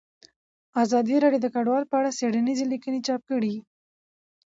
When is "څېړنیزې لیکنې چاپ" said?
2.17-3.21